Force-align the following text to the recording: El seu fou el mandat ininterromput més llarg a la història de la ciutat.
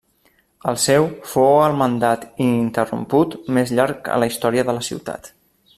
El 0.69 0.77
seu 0.83 1.03
fou 1.33 1.59
el 1.65 1.77
mandat 1.81 2.25
ininterromput 2.47 3.39
més 3.59 3.75
llarg 3.81 4.13
a 4.17 4.21
la 4.25 4.31
història 4.35 4.69
de 4.71 4.77
la 4.79 4.87
ciutat. 4.93 5.33